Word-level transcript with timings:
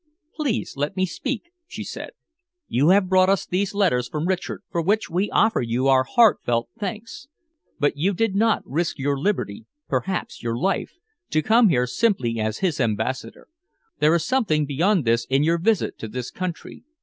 "Please 0.33 0.73
let 0.75 0.97
me 0.97 1.05
speak," 1.05 1.51
she 1.67 1.83
said. 1.83 2.09
"You 2.67 2.89
have 2.89 3.07
brought 3.07 3.29
us 3.29 3.45
these 3.45 3.75
letters 3.75 4.09
from 4.09 4.27
Richard, 4.27 4.63
for 4.71 4.81
which 4.81 5.11
we 5.11 5.29
offer 5.29 5.61
you 5.61 5.87
our 5.87 6.03
heartfelt 6.05 6.69
thanks, 6.79 7.27
but 7.79 7.97
you 7.97 8.15
did 8.15 8.33
not 8.35 8.63
risk 8.65 8.97
your 8.97 9.19
liberty, 9.19 9.67
perhaps 9.87 10.41
your 10.41 10.57
life, 10.57 10.93
to 11.29 11.43
come 11.43 11.69
here 11.69 11.85
simply 11.85 12.39
as 12.39 12.57
his 12.65 12.79
ambassador. 12.79 13.47
There 13.99 14.15
is 14.15 14.25
something 14.25 14.65
beyond 14.65 15.05
this 15.05 15.25
in 15.25 15.43
your 15.43 15.59
visit 15.59 15.99
to 15.99 16.07
this 16.07 16.31
country. 16.31 16.83